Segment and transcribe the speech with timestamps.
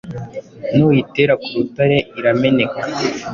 [0.75, 2.79] nuyitera ku rutare irameneka